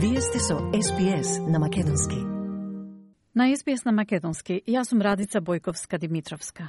[0.00, 2.16] Вие сте со СПС на Македонски.
[3.34, 6.68] На СПС на Македонски, јас сум Радица Бојковска-Димитровска.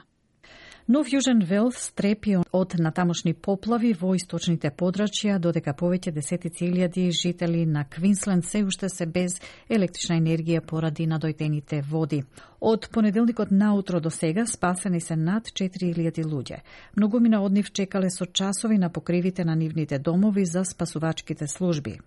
[0.87, 7.67] Нов Јужен Велс стрепи од натамошни поплави во источните подрачја, додека повеќе десетици илјади жители
[7.69, 9.37] на Квинсленд се уште се без
[9.69, 12.23] електрична енергија поради надојдените води.
[12.59, 16.63] Од понеделникот наутро до сега спасени се над 4000 луѓе.
[16.97, 21.99] Многумина од нив чекале со часови на покривите на нивните домови за спасувачките служби.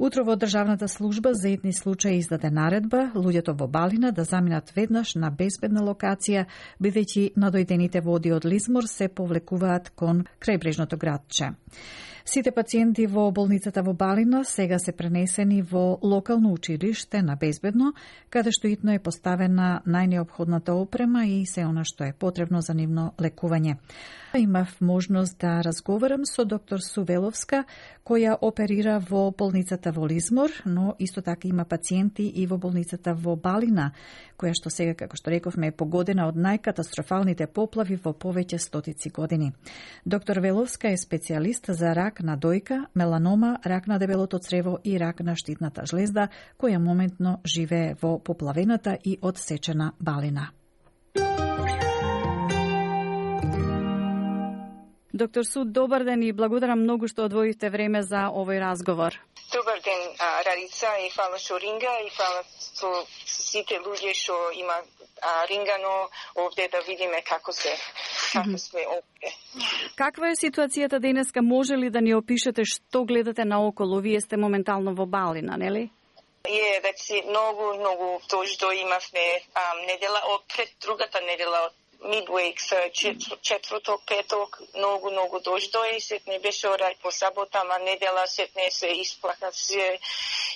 [0.00, 5.28] Утрово Државната служба за етни случаи издаде наредба луѓето во Балина да заминат веднаш на
[5.30, 6.46] безбедна локација,
[6.80, 11.50] бидејќи надојдените води од Лизмор се повлекуваат кон крајбрежното градче.
[12.24, 17.92] Сите пациенти во болницата во Балина сега се пренесени во локално училиште на Безбедно,
[18.30, 23.12] каде што итно е поставена најнеобходната опрема и се она што е потребно за нивно
[23.18, 23.76] лекување.
[24.34, 27.64] Имав можност да разговарам со доктор Сувеловска,
[28.04, 33.36] која оперира во болницата во Лизмор, но исто така има пациенти и во болницата во
[33.36, 33.92] Балина,
[34.38, 39.52] која што сега, како што рековме, е погодена од најкатастрофалните поплави во повеќе стотици години.
[40.06, 45.20] Доктор Веловска е специјалист за рак на дојка, меланома, рак на дебелото црево и рак
[45.20, 50.50] на штитната жлезда, која моментно живее во поплавената и одсечена Балина.
[55.14, 59.14] Доктор Суд, добар ден и благодарам многу што одвоите време за овој разговор.
[59.52, 60.00] Добар ден,
[60.46, 62.90] Рарица, и фала што ринга, и фала со
[63.26, 64.76] сите луѓе што има
[65.50, 67.74] рингано овде да видиме како се,
[68.32, 69.32] како сме овде.
[69.96, 71.42] Каква е ситуацијата денеска?
[71.42, 74.00] Може ли да ни опишете што гледате наоколу?
[74.00, 75.90] Вие сте моментално во Балина, нели?
[76.44, 79.26] Е, вече многу, многу дождо имавме
[79.86, 82.76] недела, од пред другата недела од midweek, so
[83.42, 88.88] четврток, петок, многу, многу дождо и сетне беше орај по сабота, ама недела сетне се
[88.88, 89.98] исплака се,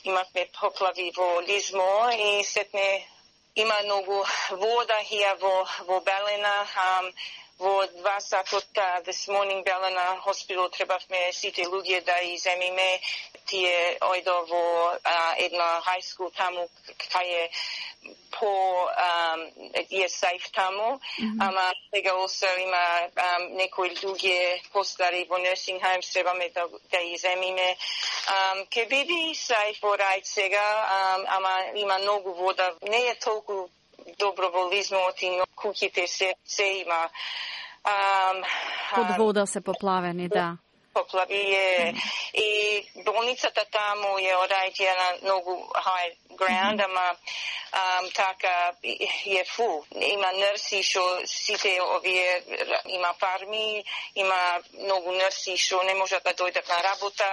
[0.04, 3.06] имавме поплави во Лизмо и сетне
[3.54, 5.54] има многу вода хија во,
[5.86, 6.54] во Белена,
[6.84, 7.10] um,
[7.58, 8.66] во два сатот
[9.06, 13.00] this morning Белена хоспитал требавме сите луѓе да иземиме
[13.46, 14.64] тие ојдо во
[15.04, 16.66] а, една high school таму
[16.98, 17.50] кај е
[18.40, 18.88] по
[19.90, 21.00] е safe таму,
[21.40, 22.84] ама сега also има
[23.50, 27.76] некои луѓе постари во nursing homes требаме да, да иземиме.
[28.34, 30.66] Um, ке биде safe во рајд сега,
[31.28, 32.74] ама има многу вода.
[32.82, 33.68] Не е толку
[34.18, 37.10] добро во лизмот и куќите се, се има.
[37.84, 38.44] Um,
[38.94, 40.56] Под вода се поплавени, да
[40.94, 41.94] поплави е
[42.34, 42.48] и
[43.04, 44.34] болницата таму е
[45.00, 47.16] на многу high ground, ама
[47.72, 48.72] um, така
[49.26, 49.84] е фул.
[50.00, 52.42] Има нерси што сите овие
[52.86, 53.84] има фарми,
[54.14, 57.28] има многу нерси што не можат да дојдат на работа.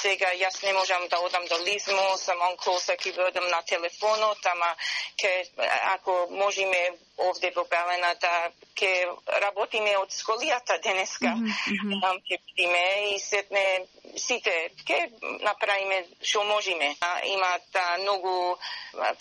[0.00, 4.46] Сега јас не можам да одам до Лизмо, сам он клоса ки одам на телефонот,
[4.46, 4.74] ама
[5.16, 5.48] ке,
[5.94, 9.06] ако можеме овде во Белена да ке
[9.40, 12.20] работиме од сколијата денеска, mm -hmm.
[12.28, 15.10] ке бидиме и сетне сите ке
[15.42, 16.96] направиме што можеме.
[17.24, 18.56] Имаат многу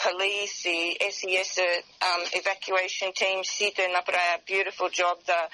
[0.03, 5.49] police и SES um, evacuation team сите направија beautiful job да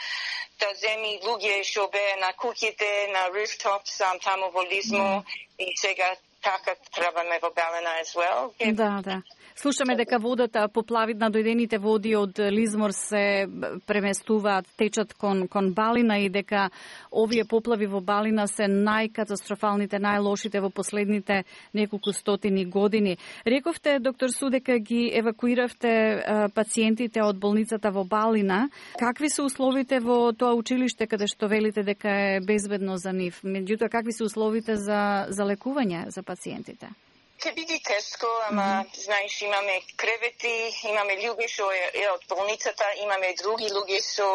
[0.60, 5.24] да земи луѓе што беа на куќите, на rooftops, um, таму во Лизмо mm.
[5.58, 8.74] и сега така требаме во Белена as well.
[8.74, 9.22] Да, да.
[9.56, 13.48] Слушаме дека водата, поплави на дојдените води од Лизмор се
[13.88, 16.70] преместуваат, течат кон, кон Балина и дека
[17.12, 23.18] овие поплави во Балина се најкатастрофалните, најлошите во последните неколку стотини години.
[23.46, 26.24] Рековте, доктор Судека, ги евакуиравте
[26.56, 28.70] пациентите од болницата во Балина.
[29.00, 33.44] Какви се условите во тоа училиште каде што велите дека е безбедно за нив?
[33.44, 36.88] Меѓутоа, какви се условите за, за лекување за пациентите?
[37.40, 39.04] Ке биде тешко, ама mm -hmm.
[39.04, 44.28] знаеш имаме кревети, имаме луѓе што е, е од болницата, имаме други луѓе што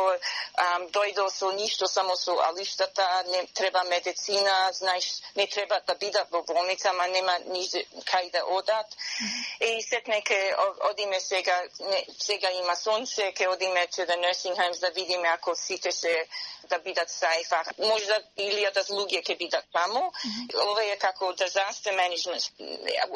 [0.96, 5.04] дојдо со ништо, само со алиштата, не треба медицина, знаеш,
[5.36, 8.88] не треба да бидат во болница, ама нема ниже кај да одат.
[9.20, 9.66] Mm -hmm.
[9.66, 10.54] И сетне ке
[10.90, 15.54] одиме сега, не, сега има сонце, ке одиме to the nursing homes да видиме ако
[15.56, 16.26] сите се
[16.68, 17.56] да бидат safe.
[17.78, 20.00] Можда илјада луѓе ќе бидат таму.
[20.00, 20.70] Mm -hmm.
[20.70, 22.44] Ова е како disaster management.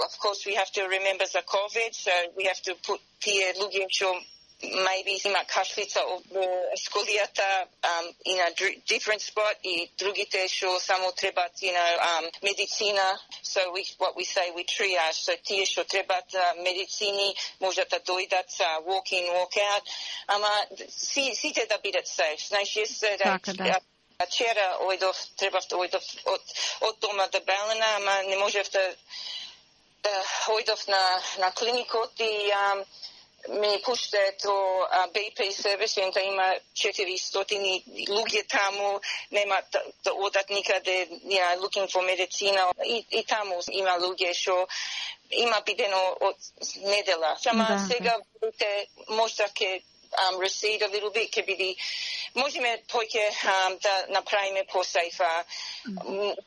[0.05, 3.87] Of course, we have to remember the COVID, so we have to put тие луѓе
[3.91, 4.15] што
[4.63, 7.47] maybe има кашлица во сколијата
[7.91, 8.51] um, in a
[8.87, 13.19] different spot и другите што само требат you know, um, медицина.
[13.43, 15.15] So we, what we say, we triage.
[15.15, 19.83] So тие што требат uh, медицини можат да дојдат uh, walk in, walk out.
[20.27, 20.51] Ама
[20.89, 22.49] си, сите да бидат safe.
[22.49, 23.81] Знаеш, јас така, да.
[24.27, 26.43] Вчера ојдов, требав да ојдов од,
[26.81, 28.83] од дома до Белена, ама не можев да
[30.49, 32.85] ојдов на, на клиникот и um,
[33.49, 39.01] ми пуште то БП сервис, ента има 400 луѓе таму,
[39.31, 44.69] нема да, да одат никаде, yeah, looking for медицина, и, и таму има луѓе што
[45.31, 46.37] има бидено од
[46.77, 47.37] недела.
[47.39, 47.87] Сама да.
[47.95, 48.17] сега
[49.09, 49.83] можда ке
[50.23, 51.75] um, recede a little bit, ќе биде
[52.35, 55.31] можеме поќе um, да направиме посајфа.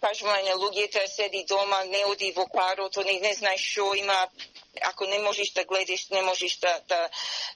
[0.01, 4.27] Кажуваме на луѓето седи дома, не оди во парото, не, не знаеш што има
[4.87, 7.09] ако не можеш да гледаш, не можеш да да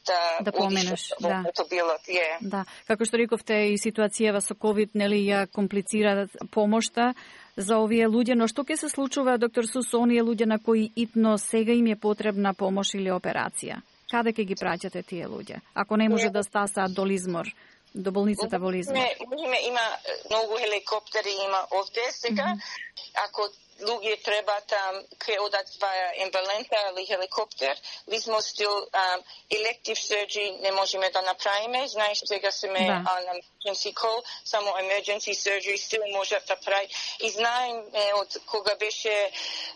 [0.06, 1.44] да, да поменеш, да.
[1.48, 2.38] Автомобилот, yeah.
[2.42, 2.66] Да.
[2.88, 7.14] Како што рековте и ситуацијава со ковид нели ја комплицира помошта
[7.56, 11.38] за овие луѓе, но што ќе се случува доктор Сус оние луѓе на кои итно
[11.38, 13.82] сега им е потребна помош или операција?
[14.16, 15.58] Каде ќе ги праќате тие луѓе?
[15.76, 17.50] Ако не може да стасаат до Лизмор,
[17.92, 18.96] до болницата во Лизмор?
[18.96, 19.84] Не, можеме, има
[20.30, 22.48] многу хеликоптери, има овде сега.
[22.48, 23.24] Mm -hmm.
[23.26, 23.42] Ако
[23.88, 27.76] луѓе треба там ке одат ваја ембалента или хеликоптер,
[28.12, 29.20] Лизмор стил um,
[29.58, 31.88] elective surgery не можеме да направиме.
[31.88, 33.04] Знаеш, сега сме да.
[33.16, 36.88] on emergency call, само emergency surgery стил може да прави.
[37.20, 37.76] И знаем
[38.22, 39.32] од кога беше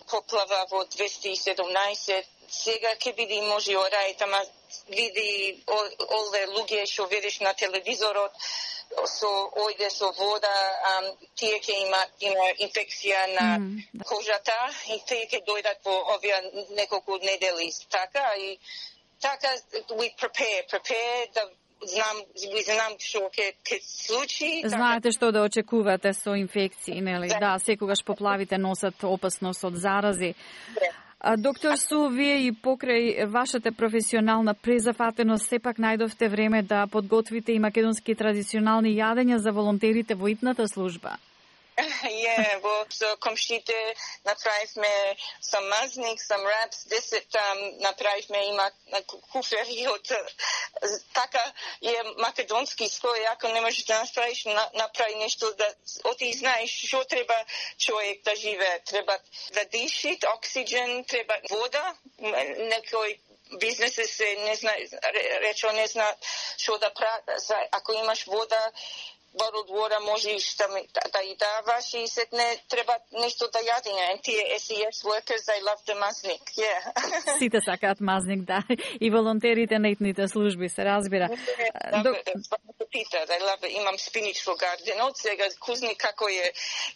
[0.07, 4.39] поплава во 217 сега ќе биде може орај, тама
[4.89, 8.33] види ове луѓе што видиш на телевизорот,
[9.05, 9.29] со
[9.63, 10.53] ојде со вода,
[10.91, 14.03] ам, тие ќе има има инфекција на mm.
[14.05, 14.57] кожата
[14.89, 16.41] и тие ќе дојдат во овие
[16.77, 18.57] неколку недели така и
[19.21, 19.53] така
[19.99, 21.45] we prepare prepare да
[21.85, 22.17] знам
[22.65, 27.27] знам што ќе ќе случи така- Знаете што да очекувате со инфекции, нели?
[27.27, 30.33] Да, да секогаш поплавите носат опасност од зарази.
[30.73, 31.08] Да.
[31.19, 38.15] Доктор Су, вие и покрај вашата професионална презафатеност сепак најдовте време да подготвите и македонски
[38.15, 41.17] традиционални јадења за волонтерите во ипната служба.
[42.09, 43.95] Е, во со комшите
[44.25, 48.71] направивме сам мазник, сам рапс, десет там направивме има
[49.31, 50.11] куфери од
[51.19, 51.43] така
[51.81, 55.67] е македонски слој, ако не можеш да направиш, направи нешто да
[56.03, 57.45] оти знаеш што треба
[57.77, 58.79] човек да живее.
[58.85, 59.19] Треба
[59.53, 63.19] да диши, оксиген, треба вода, некој
[63.57, 64.85] бизнеси се не знае,
[65.41, 66.15] речо не знае
[66.57, 68.71] што да прави ако имаш вода
[69.37, 70.65] bottled water можеш да,
[71.13, 74.21] да и даваш и сетне треба нешто да јадиме.
[74.23, 76.41] Тие SES workers, they love the мазник.
[76.57, 77.37] Yeah.
[77.39, 78.63] Сите сакаат мазник, да.
[79.01, 81.27] И волонтерите на итните служби, се разбира.
[82.03, 82.15] До...
[82.91, 83.79] Пита, да love it.
[83.81, 86.51] Имам спинич во гарденот, сега кузни како е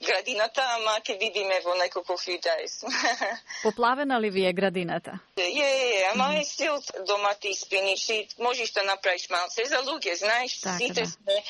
[0.05, 2.83] градината, ама ќе видиме во неколку few days.
[3.63, 5.19] Поплавена ли ви е градината?
[5.37, 6.73] Е, е, ама е стил
[7.07, 11.07] домати спинич и можеш да направиш малце за луѓе, знаеш, така, сите да.
[11.07, 11.43] сме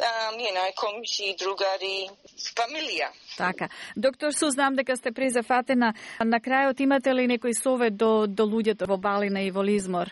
[0.00, 2.08] um, you know, комши, другари,
[2.56, 3.10] фамилија.
[3.36, 3.68] Така.
[3.96, 5.94] Доктор Су, знам дека сте презафатена.
[6.24, 10.10] На крајот имате ли некој совет до, до луѓето во Балина и во Лизмор?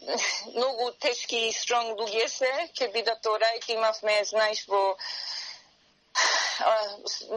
[0.56, 4.96] Многу тешки и стронг луѓе се, ќе бидат орајт, имавме, знаеш, во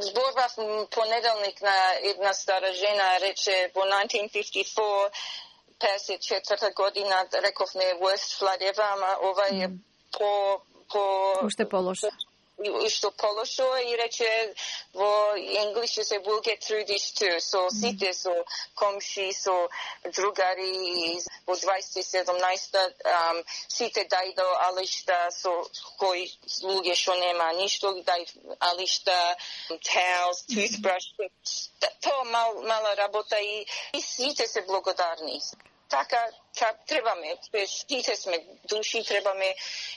[0.01, 0.55] зборвав
[0.91, 5.11] понеделник на една стара жена, рече во 1954
[5.83, 7.85] 54 година рековме
[8.39, 9.67] flood ever, ама ова е
[10.11, 10.61] по
[10.93, 11.03] по
[11.45, 12.09] уште полошо
[12.89, 14.53] што полошо и рече
[14.93, 17.39] во English се will get through this too.
[17.39, 19.69] So сите со комши, со
[20.03, 25.51] другари во 2017 um, сите дајдо алишта со
[25.97, 28.23] кои луѓе што нема ништо дај
[28.59, 29.35] алишта
[29.81, 31.07] towels, toothbrush.
[32.01, 35.41] Тоа мал, мала работа и, и сите се благодарни
[35.89, 36.29] така
[36.87, 38.37] требаме, сите сме
[38.69, 39.55] души, требаме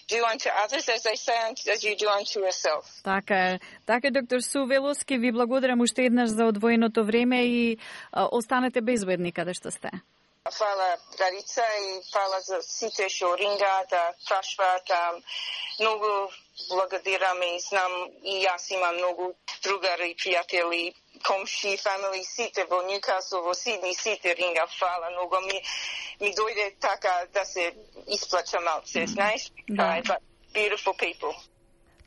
[0.08, 1.38] do unto others as they say
[1.74, 2.84] as you do unto yourself.
[3.04, 3.60] Така е.
[3.86, 7.78] Така доктор Су Велоски, ви благодарам уште еднаш за одвоеното време и
[8.12, 9.90] а, останете безбедни каде што сте.
[10.50, 14.90] Фала Дарица и фала за сите што рингаат, да прашваат.
[15.80, 16.30] Многу
[16.70, 20.94] благодарам и знам и јас имам многу другари, пријатели,
[21.26, 25.62] комши, family, сите во Ньюкасл, во Сидни, сите ринга, фала многу ми,
[26.20, 27.72] ми дојде така да се
[28.08, 29.52] исплача малце, знаеш?
[29.68, 30.02] Да.
[30.02, 30.18] But
[30.54, 31.32] beautiful people.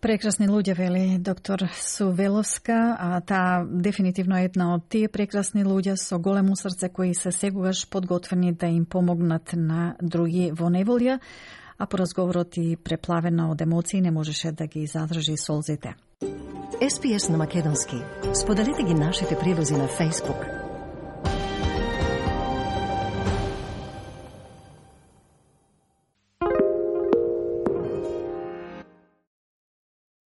[0.01, 6.20] Прекрасни луѓе, вели доктор Сувеловска, а таа дефинитивно е една од тие прекрасни луѓе со
[6.20, 11.20] големо срце кои се сегогаш подготвени да им помогнат на други во неволја,
[11.78, 15.96] а по разговорот и преплавена од емоции не можеше да ги задржи солзите.
[16.80, 17.96] SPS на Македонски.
[18.34, 20.59] Споделете ги нашите прилози на Facebook,